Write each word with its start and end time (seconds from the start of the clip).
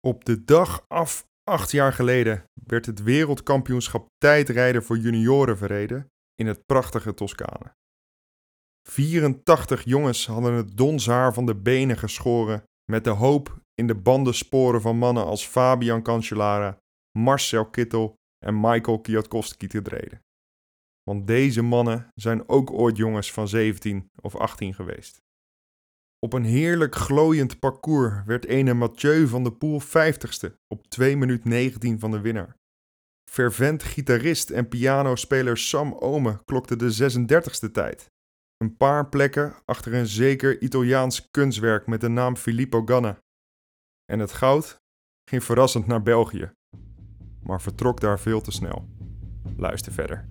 Op 0.00 0.24
de 0.24 0.44
dag 0.44 0.84
af 0.88 1.26
acht 1.44 1.70
jaar 1.70 1.92
geleden 1.92 2.44
werd 2.64 2.86
het 2.86 3.02
wereldkampioenschap 3.02 4.06
tijdrijden 4.18 4.82
voor 4.82 4.98
junioren 4.98 5.56
verreden 5.56 6.08
in 6.34 6.46
het 6.46 6.66
prachtige 6.66 7.14
Toscane. 7.14 7.76
84 8.88 9.84
jongens 9.84 10.26
hadden 10.26 10.52
het 10.52 10.76
donshaar 10.76 11.34
van 11.34 11.46
de 11.46 11.56
benen 11.56 11.98
geschoren 11.98 12.62
met 12.90 13.04
de 13.04 13.10
hoop 13.10 13.60
in 13.74 13.86
de 13.86 13.94
bandensporen 13.94 14.80
van 14.80 14.96
mannen 14.96 15.24
als 15.24 15.46
Fabian 15.46 16.02
Cancellara, 16.02 16.78
Marcel 17.18 17.70
Kittel 17.70 18.14
en 18.38 18.60
Michael 18.60 19.00
Kwiatkowski 19.00 19.66
te 19.66 19.82
treden. 19.82 20.22
Want 21.02 21.26
deze 21.26 21.62
mannen 21.62 22.08
zijn 22.14 22.48
ook 22.48 22.70
ooit 22.70 22.96
jongens 22.96 23.32
van 23.32 23.48
17 23.48 24.10
of 24.20 24.36
18 24.36 24.74
geweest. 24.74 25.22
Op 26.20 26.32
een 26.32 26.44
heerlijk 26.44 26.94
glooiend 26.94 27.58
parcours 27.58 28.24
werd 28.26 28.44
ene 28.44 28.74
Mathieu 28.74 29.26
van 29.26 29.42
der 29.42 29.52
Poel 29.52 29.82
50ste 29.82 30.54
op 30.68 30.86
2 30.86 31.16
minuut 31.16 31.44
19 31.44 31.98
van 31.98 32.10
de 32.10 32.20
winnaar. 32.20 32.56
Fervent 33.30 33.82
gitarist 33.82 34.50
en 34.50 34.68
pianospeler 34.68 35.56
Sam 35.56 35.92
Ome 35.92 36.40
klokte 36.44 36.76
de 36.76 37.10
36ste 37.12 37.70
tijd. 37.72 38.10
Een 38.56 38.76
paar 38.76 39.08
plekken 39.08 39.54
achter 39.64 39.94
een 39.94 40.06
zeker 40.06 40.60
Italiaans 40.60 41.30
kunstwerk 41.30 41.86
met 41.86 42.00
de 42.00 42.08
naam 42.08 42.36
Filippo 42.36 42.82
Ganna. 42.84 43.22
En 44.04 44.18
het 44.18 44.32
goud 44.32 44.80
ging 45.30 45.44
verrassend 45.44 45.86
naar 45.86 46.02
België, 46.02 46.52
maar 47.42 47.60
vertrok 47.60 48.00
daar 48.00 48.20
veel 48.20 48.40
te 48.40 48.50
snel. 48.50 48.88
Luister 49.56 49.92
verder. 49.92 50.26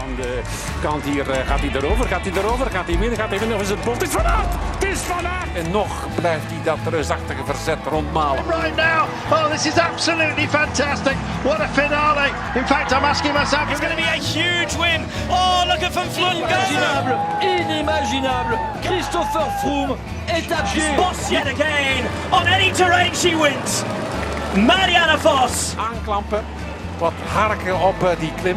Aan 0.00 0.14
de 0.16 0.40
kant 0.82 1.04
hier 1.04 1.30
eh, 1.30 1.46
gaat 1.46 1.60
hij 1.60 1.70
erover, 1.74 2.06
gaat 2.06 2.24
hij 2.24 2.32
erover, 2.42 2.70
gaat 2.70 2.86
hij 2.86 2.98
winnen, 2.98 3.18
gaat 3.18 3.28
hij 3.28 3.38
winnen 3.38 3.56
of 3.56 3.62
is 3.62 3.68
het 3.68 3.84
Bolt? 3.84 4.00
Het 4.00 4.08
is 4.08 4.14
Van 4.14 4.26
Aert! 4.26 4.52
Het 4.78 4.84
is 4.84 5.00
Van 5.00 5.26
Aert! 5.26 5.48
En 5.54 5.70
nog 5.70 6.06
blijft 6.14 6.44
hij 6.46 6.60
dat 6.64 6.78
reusachtige 6.90 7.44
verzet 7.44 7.78
rondmalen. 7.88 8.44
right 8.48 8.76
now. 8.76 9.06
Oh, 9.30 9.50
this 9.50 9.66
is 9.66 9.78
absolutely 9.78 10.48
fantastic. 10.48 11.16
What 11.42 11.60
a 11.60 11.68
finale. 11.68 12.28
In 12.54 12.66
fact, 12.66 12.92
I'm 12.92 13.04
asking 13.04 13.34
myself. 13.34 13.70
It's 13.70 13.80
going 13.80 13.96
to 13.96 14.02
be 14.02 14.08
a 14.08 14.20
huge 14.20 14.76
win. 14.76 15.00
Oh, 15.28 15.64
look 15.66 15.82
at 15.82 15.92
Van 15.92 16.10
Vleuten. 16.10 16.38
Inimaginable, 16.38 17.18
inimaginable. 17.40 18.58
Christopher 18.82 19.46
Froome 19.60 19.96
est 20.26 20.52
à 20.52 20.62
pied. 20.72 20.96
Boss 20.96 21.30
yet 21.30 21.46
again. 21.46 22.04
On 22.30 22.46
any 22.46 22.72
terrain 22.72 23.14
she 23.14 23.34
wins. 23.36 23.84
Marianne 24.56 25.18
Vos. 25.18 25.74
Aanklampen, 25.76 26.44
wat 26.98 27.12
harken 27.32 27.80
op 27.80 28.02
eh, 28.02 28.18
die 28.18 28.32
klim. 28.42 28.56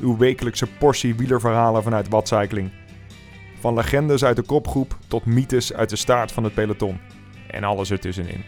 uw 0.00 0.16
wekelijkse 0.16 0.66
portie 0.66 1.14
wielerverhalen 1.14 1.82
vanuit 1.82 2.08
Watcycling. 2.08 2.70
Van 3.60 3.74
legendes 3.74 4.24
uit 4.24 4.36
de 4.36 4.42
kopgroep 4.42 4.96
tot 5.08 5.24
mythes 5.24 5.72
uit 5.72 5.90
de 5.90 5.96
staart 5.96 6.32
van 6.32 6.44
het 6.44 6.54
peloton. 6.54 7.00
En 7.50 7.64
alles 7.64 7.90
ertussenin. 7.90 8.44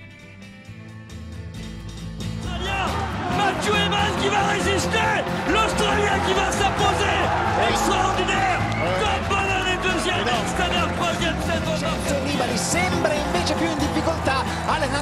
Mathieu. 3.37 3.83
Extraordinaire. 7.69 8.53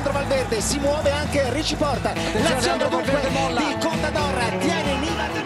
Alejandro 0.01 0.13
Valverde 0.13 0.61
si 0.63 0.79
muove 0.79 1.11
anche 1.11 1.53
Ricci 1.53 1.77
Porta 1.77 2.15
l'azione 2.15 2.89
dunque 2.89 3.21
di 3.21 3.79
Contador 3.81 4.59
tiene 4.61 4.93
in 4.93 5.01
my 5.01 5.09
life. 5.09 5.39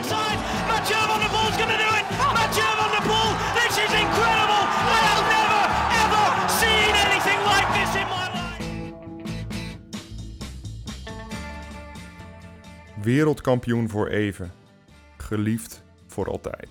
Wereldkampioen 13.03 13.89
voor 13.89 14.09
even. 14.09 14.53
Geliefd 15.17 15.83
voor 16.07 16.31
altijd. 16.31 16.69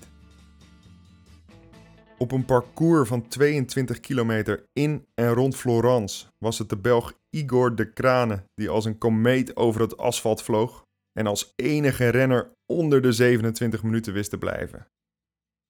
Op 2.18 2.32
een 2.32 2.46
parcours 2.46 3.08
van 3.08 3.28
22 3.28 4.00
kilometer 4.00 4.66
in 4.74 5.06
en 5.16 5.34
rond 5.34 5.56
Florence 5.56 6.26
was 6.38 6.58
het 6.58 6.70
de 6.70 6.78
Belg 6.78 7.14
Igor 7.36 7.76
de 7.76 7.94
Krane 7.94 8.44
die 8.54 8.70
als 8.70 8.86
een 8.86 8.98
komeet 8.98 9.56
over 9.56 9.82
het 9.82 9.98
asfalt 9.98 10.44
vloog 10.44 10.84
en 11.20 11.28
als 11.28 11.54
enige 11.56 12.10
renner 12.10 12.52
onder 12.74 13.02
de 13.02 13.12
27 13.12 13.84
minuten 13.84 14.14
wist 14.14 14.30
te 14.30 14.38
blijven. 14.38 14.88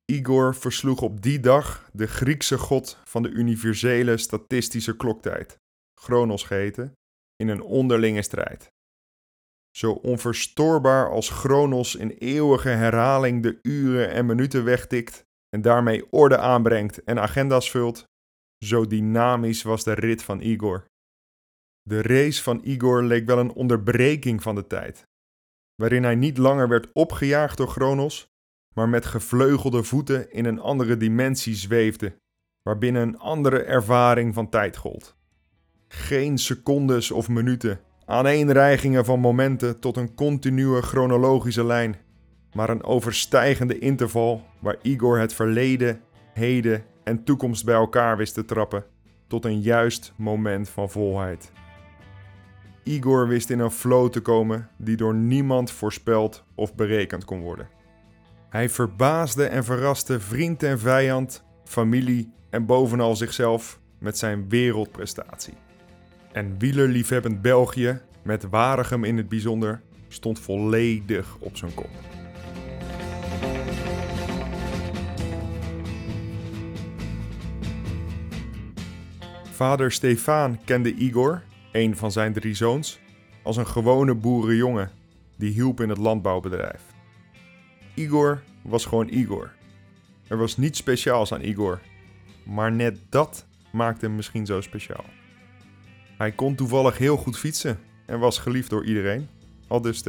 Igor 0.06 0.56
versloeg 0.56 1.02
op 1.02 1.22
die 1.22 1.40
dag 1.40 1.90
de 1.94 2.07
Griekse 2.07 2.57
god 2.57 2.97
van 3.03 3.23
de 3.23 3.29
universele 3.29 4.18
statistische 4.18 4.96
kloktijd, 4.96 5.57
Chronos 6.02 6.44
geheten, 6.44 6.94
in 7.35 7.47
een 7.47 7.62
onderlinge 7.62 8.22
strijd. 8.22 8.72
Zo 9.78 9.91
onverstoorbaar 9.91 11.09
als 11.09 11.29
Chronos 11.29 11.96
in 11.96 12.09
eeuwige 12.09 12.69
herhaling 12.69 13.44
de 13.44 13.59
uren 13.62 14.09
en 14.09 14.25
minuten 14.25 14.63
wegtikt 14.63 15.25
en 15.50 15.62
daarmee 15.62 16.12
orde 16.12 16.38
aanbrengt 16.38 17.03
en 17.03 17.19
agenda's 17.19 17.72
vult, 17.72 18.06
zo 18.66 18.88
dynamisch 18.88 19.63
was 19.63 19.84
de 19.84 19.94
rit 19.94 20.23
van 20.23 20.41
Igor. 20.41 20.85
De 21.83 22.01
race 22.01 22.44
van 22.44 22.61
Igor 22.63 23.03
leek 23.03 23.25
wel 23.25 23.39
een 23.39 23.53
onderbreking 23.53 24.41
van 24.41 24.55
de 24.55 24.67
tijd, 24.67 25.07
waarin 25.75 26.03
hij 26.03 26.16
niet 26.16 26.38
langer 26.38 26.67
werd 26.67 26.88
opgejaagd 26.94 27.57
door 27.57 27.67
Chronos, 27.67 28.27
maar 28.75 28.89
met 28.89 29.05
gevleugelde 29.05 29.83
voeten 29.83 30.31
in 30.31 30.45
een 30.45 30.59
andere 30.59 30.97
dimensie 30.97 31.55
zweefde, 31.55 32.16
waarbinnen 32.61 33.01
een 33.01 33.17
andere 33.17 33.63
ervaring 33.63 34.33
van 34.33 34.49
tijd 34.49 34.77
gold. 34.77 35.16
Geen 35.88 36.38
secondes 36.38 37.11
of 37.11 37.29
minuten, 37.29 37.79
aaneenreigingen 38.05 39.05
van 39.05 39.19
momenten 39.19 39.79
tot 39.79 39.97
een 39.97 40.16
continue 40.16 40.81
chronologische 40.81 41.66
lijn, 41.66 41.95
maar 42.53 42.69
een 42.69 42.83
overstijgende 42.83 43.79
interval 43.79 44.45
waar 44.59 44.77
Igor 44.81 45.19
het 45.19 45.33
verleden, 45.33 46.01
heden 46.33 46.85
en 47.03 47.23
toekomst 47.23 47.66
bij 47.66 47.75
elkaar 47.75 48.17
wist 48.17 48.33
te 48.33 48.45
trappen 48.45 48.85
tot 49.27 49.45
een 49.45 49.61
juist 49.61 50.13
moment 50.16 50.69
van 50.69 50.89
volheid. 50.89 51.51
Igor 52.83 53.27
wist 53.27 53.49
in 53.49 53.59
een 53.59 53.71
flow 53.71 54.09
te 54.09 54.19
komen 54.19 54.69
die 54.77 54.95
door 54.95 55.13
niemand 55.13 55.71
voorspeld 55.71 56.44
of 56.55 56.75
berekend 56.75 57.25
kon 57.25 57.41
worden. 57.41 57.69
Hij 58.49 58.69
verbaasde 58.69 59.45
en 59.45 59.63
verraste 59.63 60.19
vriend 60.19 60.63
en 60.63 60.79
vijand, 60.79 61.43
familie 61.63 62.31
en 62.49 62.66
bovenal 62.66 63.16
zichzelf 63.16 63.79
met 63.99 64.17
zijn 64.17 64.49
wereldprestatie. 64.49 65.53
En 66.31 66.57
wielerliefhebbend 66.57 67.41
België, 67.41 68.01
met 68.23 68.49
Waregem 68.49 69.03
in 69.03 69.17
het 69.17 69.29
bijzonder, 69.29 69.81
stond 70.07 70.39
volledig 70.39 71.38
op 71.39 71.57
zijn 71.57 71.73
kop. 71.73 71.89
Vader 79.51 79.91
Stefaan 79.91 80.59
kende 80.66 80.93
Igor, 80.93 81.41
een 81.73 81.97
van 81.97 82.11
zijn 82.11 82.34
drie 82.34 82.53
zoons, 82.53 83.00
als 83.44 83.57
een 83.57 83.67
gewone 83.67 84.16
boerenjongen 84.16 84.91
die 85.35 85.53
hielp 85.53 85.81
in 85.81 85.90
het 85.90 85.97
landbouwbedrijf. 85.97 86.81
Igor 87.93 88.41
was 88.61 88.85
gewoon 88.85 89.08
Igor. 89.08 89.52
Er 90.28 90.37
was 90.37 90.58
niets 90.58 90.79
speciaals 90.79 91.34
aan 91.34 91.41
Igor, 91.41 91.81
maar 92.43 92.72
net 92.72 92.99
dat 93.09 93.46
maakte 93.72 94.05
hem 94.05 94.16
misschien 94.16 94.46
zo 94.46 94.61
speciaal. 94.61 95.05
Hij 96.17 96.31
kon 96.31 96.55
toevallig 96.55 96.97
heel 96.97 97.17
goed 97.17 97.37
fietsen 97.37 97.79
en 98.05 98.20
was 98.20 98.37
geliefd 98.37 98.70
door 98.70 98.85
iedereen, 98.85 99.28
al 99.67 99.81
dus 99.81 100.02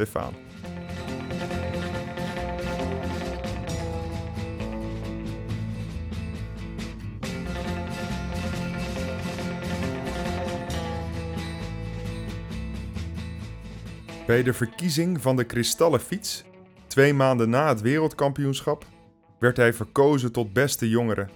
Bij 14.25 14.43
de 14.43 14.53
verkiezing 14.53 15.21
van 15.21 15.35
de 15.35 15.43
kristallen 15.43 15.99
fiets, 15.99 16.43
twee 16.87 17.13
maanden 17.13 17.49
na 17.49 17.67
het 17.67 17.81
wereldkampioenschap, 17.81 18.85
werd 19.39 19.57
hij 19.57 19.73
verkozen 19.73 20.31
tot 20.31 20.53
beste 20.53 20.89
jongere. 20.89 21.27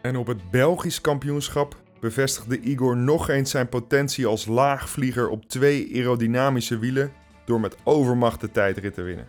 En 0.00 0.16
op 0.16 0.26
het 0.26 0.50
Belgisch 0.50 1.00
kampioenschap 1.00 1.76
bevestigde 2.00 2.60
Igor 2.60 2.96
nog 2.96 3.28
eens 3.28 3.50
zijn 3.50 3.68
potentie 3.68 4.26
als 4.26 4.46
laagvlieger 4.46 5.28
op 5.28 5.44
twee 5.44 5.94
aerodynamische 5.94 6.78
wielen 6.78 7.12
door 7.44 7.60
met 7.60 7.76
overmacht 7.84 8.40
de 8.40 8.50
tijdrit 8.50 8.94
te 8.94 9.02
winnen. 9.02 9.28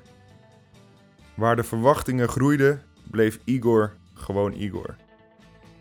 Waar 1.33 1.55
de 1.55 1.63
verwachtingen 1.63 2.27
groeiden, 2.27 2.81
bleef 3.11 3.39
Igor 3.43 3.93
gewoon 4.13 4.53
Igor. 4.53 4.95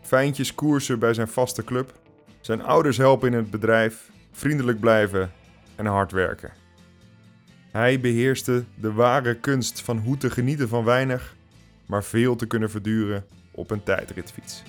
Fijntjes 0.01 0.55
koersen 0.55 0.99
bij 0.99 1.15
zijn 1.15 1.29
vaste 1.29 1.65
club, 1.65 1.93
zijn 2.41 2.63
ouders 2.63 2.97
helpen 2.97 3.29
in 3.33 3.37
het 3.37 3.51
bedrijf, 3.51 4.11
vriendelijk 4.33 4.81
blijven 4.81 5.33
en 5.75 5.87
hard 5.87 6.13
werken. 6.13 6.65
Hij 7.71 8.01
beheerste 8.01 8.65
de 8.75 8.93
ware 8.93 9.35
kunst 9.35 9.81
van 9.81 9.99
hoe 9.99 10.17
te 10.17 10.31
genieten 10.31 10.69
van 10.69 10.85
weinig, 10.85 11.37
maar 11.87 12.05
veel 12.05 12.37
te 12.37 12.47
kunnen 12.47 12.71
verduren 12.71 13.25
op 13.51 13.71
een 13.71 13.83
tijdritfiets. 13.83 14.63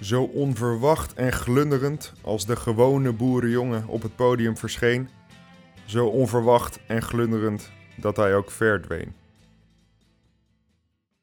Zo 0.00 0.22
onverwacht 0.22 1.14
en 1.14 1.32
glunderend 1.32 2.12
als 2.20 2.46
de 2.46 2.56
gewone 2.56 3.12
boerenjongen 3.12 3.86
op 3.86 4.02
het 4.02 4.16
podium 4.16 4.56
verscheen, 4.56 5.08
zo 5.84 6.06
onverwacht 6.06 6.80
en 6.86 7.02
glunderend 7.02 7.70
dat 7.96 8.16
hij 8.16 8.34
ook 8.34 8.50
verdween. 8.50 9.14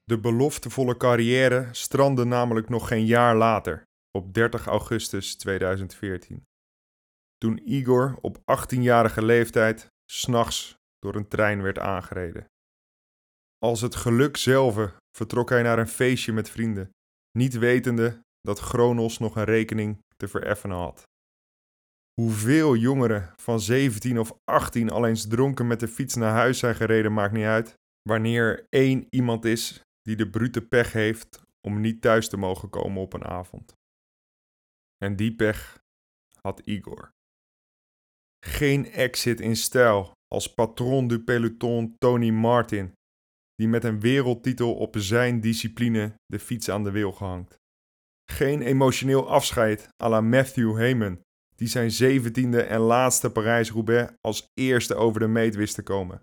De 0.03 0.19
beloftevolle 0.19 0.97
carrière 0.97 1.67
strandde 1.71 2.23
namelijk 2.25 2.69
nog 2.69 2.87
geen 2.87 3.05
jaar 3.05 3.35
later, 3.35 3.83
op 4.11 4.33
30 4.33 4.65
augustus 4.65 5.35
2014. 5.35 6.45
Toen 7.41 7.59
Igor 7.63 8.17
op 8.21 8.37
18-jarige 8.37 9.25
leeftijd 9.25 9.87
s'nachts 10.11 10.75
door 10.99 11.15
een 11.15 11.27
trein 11.27 11.61
werd 11.61 11.79
aangereden. 11.79 12.45
Als 13.57 13.81
het 13.81 13.95
geluk 13.95 14.37
zelf 14.37 14.97
vertrok 15.17 15.49
hij 15.49 15.61
naar 15.61 15.79
een 15.79 15.87
feestje 15.87 16.33
met 16.33 16.49
vrienden, 16.49 16.91
niet 17.37 17.57
wetende 17.57 18.21
dat 18.41 18.59
Chronos 18.59 19.17
nog 19.17 19.35
een 19.35 19.43
rekening 19.43 19.97
te 20.17 20.27
vereffenen 20.27 20.77
had. 20.77 21.03
Hoeveel 22.21 22.75
jongeren 22.75 23.33
van 23.35 23.59
17 23.59 24.19
of 24.19 24.37
18 24.43 24.89
al 24.89 25.05
eens 25.05 25.27
dronken 25.27 25.67
met 25.67 25.79
de 25.79 25.87
fiets 25.87 26.15
naar 26.15 26.33
huis 26.33 26.59
zijn 26.59 26.75
gereden, 26.75 27.13
maakt 27.13 27.33
niet 27.33 27.45
uit. 27.45 27.73
Wanneer 28.09 28.43
er 28.43 28.65
één 28.69 29.05
iemand 29.09 29.45
is 29.45 29.81
die 30.01 30.15
de 30.15 30.29
brute 30.29 30.61
pech 30.61 30.93
heeft 30.93 31.41
om 31.67 31.79
niet 31.79 32.01
thuis 32.01 32.29
te 32.29 32.37
mogen 32.37 32.69
komen 32.69 33.01
op 33.01 33.13
een 33.13 33.25
avond. 33.25 33.73
En 34.97 35.15
die 35.15 35.35
pech 35.35 35.79
had 36.41 36.59
Igor. 36.59 37.11
Geen 38.45 38.91
exit 38.91 39.39
in 39.39 39.55
stijl 39.55 40.11
als 40.27 40.53
patron 40.53 41.07
du 41.07 41.19
peloton 41.19 41.95
Tony 41.97 42.29
Martin, 42.29 42.93
die 43.55 43.67
met 43.67 43.83
een 43.83 43.99
wereldtitel 43.99 44.75
op 44.75 44.95
zijn 44.97 45.41
discipline 45.41 46.13
de 46.25 46.39
fiets 46.39 46.69
aan 46.69 46.83
de 46.83 46.91
wiel 46.91 47.11
gehangt. 47.11 47.59
Geen 48.31 48.61
emotioneel 48.61 49.29
afscheid 49.29 49.87
à 50.03 50.09
la 50.09 50.21
Matthew 50.21 50.77
Heyman, 50.77 51.21
die 51.55 51.67
zijn 51.67 51.91
zeventiende 51.91 52.61
en 52.61 52.79
laatste 52.79 53.31
Parijs-Roubaix 53.31 54.11
als 54.21 54.47
eerste 54.53 54.95
over 54.95 55.19
de 55.19 55.27
meet 55.27 55.55
wist 55.55 55.75
te 55.75 55.83
komen. 55.83 56.21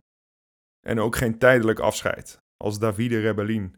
En 0.86 1.00
ook 1.00 1.16
geen 1.16 1.38
tijdelijk 1.38 1.78
afscheid, 1.78 2.38
als 2.56 2.78
Davide 2.78 3.20
Rebellin, 3.20 3.76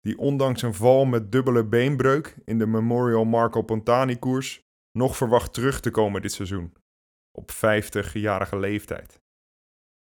die 0.00 0.18
ondanks 0.18 0.62
een 0.62 0.74
val 0.74 1.04
met 1.04 1.32
dubbele 1.32 1.64
beenbreuk 1.64 2.36
in 2.44 2.58
de 2.58 2.66
Memorial 2.66 3.24
Marco 3.24 3.62
Pontani-koers 3.62 4.60
nog 4.98 5.16
verwacht 5.16 5.54
terug 5.54 5.80
te 5.80 5.90
komen 5.90 6.22
dit 6.22 6.32
seizoen, 6.32 6.72
op 7.40 7.50
50-jarige 7.52 8.58
leeftijd. 8.58 9.20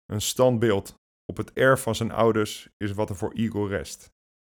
Een 0.06 0.20
standbeeld 0.20 0.94
op 1.25 1.37
het 1.37 1.52
erf 1.52 1.82
van 1.82 1.94
zijn 1.94 2.11
ouders 2.11 2.69
is 2.76 2.93
wat 2.93 3.11
er 3.11 3.17
voor 3.17 3.34
Igor 3.34 3.69
rest. 3.69 4.11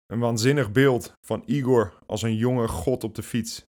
Een 0.07 0.19
waanzinnig 0.19 0.73
beeld 0.73 1.13
van 1.27 1.43
Igor 1.47 1.99
als 2.07 2.23
een 2.23 2.37
jonge 2.37 2.69
god 2.69 3.05
op 3.05 3.15
de 3.15 3.23
fiets, 3.23 3.65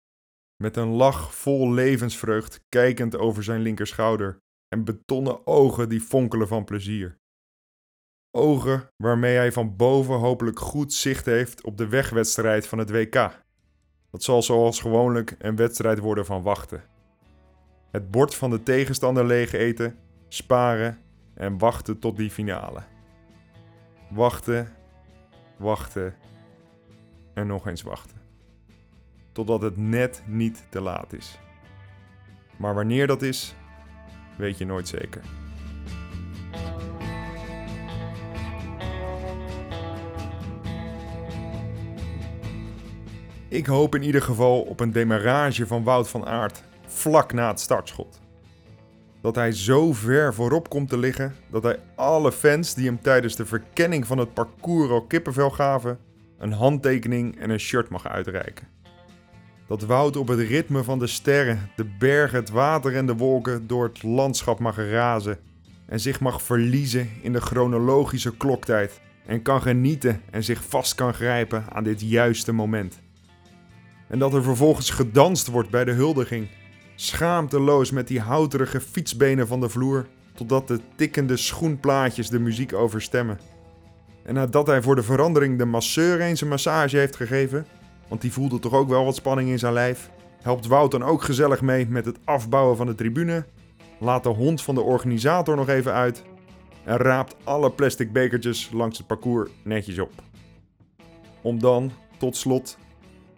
met 0.64 0.78
een 0.78 0.88
lach 0.88 1.36
vol 1.36 1.72
levensvreugd 1.72 2.60
kijkend 2.70 3.18
over 3.18 3.44
zijn 3.44 3.62
linkerschouder 3.62 4.38
en 4.68 4.84
betonnen 4.84 5.48
ogen 5.48 5.90
die 5.90 6.02
fonkelen 6.02 6.48
van 6.48 6.64
plezier. 6.64 7.18
Ogen 8.32 8.90
waarmee 9.04 9.36
hij 9.36 9.52
van 9.52 9.76
boven 9.76 10.16
hopelijk 10.16 10.60
goed 10.60 10.94
zicht 10.94 11.26
heeft 11.26 11.64
op 11.64 11.78
de 11.78 11.88
wegwedstrijd 11.88 12.68
van 12.68 12.78
het 12.78 12.90
WK. 12.90 13.44
Dat 14.12 14.24
zal 14.24 14.44
zoals 14.44 14.80
gewoonlijk 14.80 15.36
een 15.40 15.56
wedstrijd 15.56 16.00
worden 16.00 16.26
van 16.26 16.42
wachten. 16.42 16.84
Het 17.92 18.12
bord 18.12 18.36
van 18.36 18.50
de 18.50 18.64
tegenstander 18.64 19.26
leeg 19.26 19.54
eten, 19.54 19.98
sparen 20.28 20.98
en 21.34 21.58
wachten 21.58 22.00
tot 22.00 22.18
die 22.18 22.30
finale. 22.30 22.82
Wachten, 24.10 24.68
wachten 25.58 26.16
en 27.34 27.48
nog 27.48 27.68
eens 27.68 27.82
wachten. 27.82 28.18
Totdat 29.32 29.62
het 29.62 29.78
net 29.78 30.24
niet 30.26 30.66
te 30.70 30.82
laat 30.82 31.14
is. 31.14 31.40
Maar 32.58 32.76
wanneer 32.76 33.08
dat 33.08 33.22
is, 33.22 33.56
weet 34.38 34.58
je 34.58 34.66
nooit 34.66 34.88
zeker. 34.88 35.22
Ik 43.48 43.66
hoop 43.66 43.96
in 43.96 44.04
ieder 44.04 44.22
geval 44.22 44.62
op 44.62 44.80
een 44.80 44.92
demarrage 44.92 45.68
van 45.68 45.84
Wout 45.84 46.10
van 46.10 46.26
Aert 46.26 46.64
vlak 46.90 47.34
na 47.34 47.48
het 47.48 47.60
startschot. 47.60 48.20
Dat 49.22 49.36
hij 49.36 49.52
zo 49.52 49.94
ver 49.94 50.34
voorop 50.34 50.70
komt 50.70 50.90
te 50.90 50.98
liggen 50.98 51.36
dat 51.52 51.64
hij 51.64 51.80
alle 51.96 52.32
fans 52.32 52.74
die 52.74 52.86
hem 52.86 53.02
tijdens 53.02 53.36
de 53.36 53.46
verkenning 53.46 54.08
van 54.08 54.18
het 54.18 54.34
parcours 54.34 54.92
al 54.92 55.06
kippenvel 55.06 55.50
gaven, 55.50 56.00
een 56.38 56.52
handtekening 56.52 57.40
en 57.40 57.50
een 57.50 57.60
shirt 57.60 57.90
mag 57.90 58.08
uitreiken. 58.08 58.68
Dat 59.68 59.82
Wout 59.82 60.16
op 60.16 60.28
het 60.28 60.40
ritme 60.40 60.84
van 60.84 61.00
de 61.00 61.08
sterren, 61.08 61.70
de 61.76 61.86
bergen, 62.00 62.40
het 62.40 62.50
water 62.50 62.96
en 62.96 63.06
de 63.06 63.16
wolken 63.16 63.68
door 63.68 63.84
het 63.84 64.04
landschap 64.04 64.60
mag 64.60 64.78
razen 64.78 65.40
en 65.86 66.00
zich 66.00 66.20
mag 66.20 66.42
verliezen 66.42 67.10
in 67.22 67.34
de 67.34 67.42
chronologische 67.42 68.38
kloktijd 68.38 69.02
en 69.26 69.42
kan 69.42 69.62
genieten 69.62 70.22
en 70.32 70.44
zich 70.44 70.64
vast 70.64 70.96
kan 70.96 71.14
grijpen 71.14 71.66
aan 71.70 71.84
dit 71.84 72.02
juiste 72.02 72.52
moment. 72.52 73.00
En 74.08 74.20
dat 74.20 74.34
er 74.34 74.44
vervolgens 74.44 74.90
gedanst 74.90 75.48
wordt 75.48 75.70
bij 75.70 75.86
de 75.86 75.92
huldiging, 75.92 76.48
schaamteloos 77.02 77.92
met 77.92 78.08
die 78.08 78.20
houterige 78.20 78.82
fietsbenen 78.82 79.48
van 79.48 79.60
de 79.60 79.70
vloer, 79.70 80.06
totdat 80.34 80.68
de 80.68 80.80
tikkende 80.96 81.38
schoenplaatjes 81.38 82.30
de 82.30 82.40
muziek 82.40 82.74
overstemmen. 82.74 83.40
En 84.24 84.34
nadat 84.34 84.68
hij 84.68 84.82
voor 84.82 84.96
de 84.96 85.04
verandering 85.04 85.58
de 85.58 85.66
masseur 85.66 86.22
eens 86.22 86.42
een 86.42 86.48
massage 86.48 86.98
heeft 86.98 87.16
gegeven, 87.16 87.66
want 88.08 88.22
die 88.22 88.32
voelde 88.32 88.60
toch 88.60 88.74
ook 88.74 88.90
wel 88.90 89.06
wat 89.06 89.16
spanning 89.16 89.50
in 89.50 89.60
zijn 89.60 89.74
lijf, 89.74 90.10
helpt 90.42 90.68
Wout 90.68 90.92
dan 90.92 91.04
ook 91.04 91.22
gezellig 91.22 91.62
mee 91.62 91.88
met 91.88 92.06
het 92.06 92.18
afbouwen 92.24 92.78
van 92.78 92.86
de 92.86 92.96
tribune, 92.96 93.46
laat 94.00 94.24
de 94.24 94.30
hond 94.30 94.62
van 94.62 94.76
de 94.76 94.82
organisator 94.82 95.56
nog 95.56 95.70
even 95.70 95.94
uit 95.94 96.24
en 96.84 96.98
raapt 96.98 97.36
alle 97.44 97.72
plastic 97.72 98.12
bekertjes 98.12 98.70
langs 98.74 98.98
het 98.98 99.08
parcours 99.08 99.50
netjes 99.64 100.00
op. 100.00 100.12
Om 101.42 101.60
dan, 101.60 101.92
tot 102.18 102.38
slot, 102.38 102.78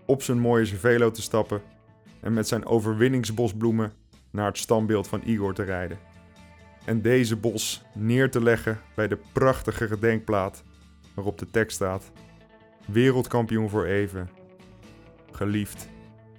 op 0.05 0.23
zijn 0.23 0.39
mooie 0.39 0.65
Cervelo 0.65 1.11
te 1.11 1.21
stappen 1.21 1.61
en 2.21 2.33
met 2.33 2.47
zijn 2.47 2.65
overwinningsbosbloemen 2.65 3.93
naar 4.31 4.45
het 4.45 4.57
standbeeld 4.57 5.07
van 5.07 5.21
Igor 5.25 5.53
te 5.53 5.63
rijden. 5.63 5.99
En 6.85 7.01
deze 7.01 7.35
bos 7.35 7.83
neer 7.93 8.31
te 8.31 8.43
leggen 8.43 8.79
bij 8.95 9.07
de 9.07 9.19
prachtige 9.33 9.87
gedenkplaat 9.87 10.63
waarop 11.15 11.37
de 11.37 11.49
tekst 11.51 11.75
staat: 11.75 12.11
Wereldkampioen 12.87 13.69
voor 13.69 13.85
even, 13.85 14.29
geliefd 15.31 15.89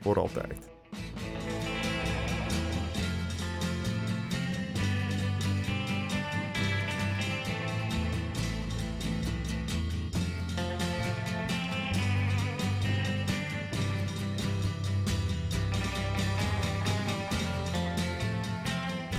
voor 0.01 0.19
altijd. 0.19 0.72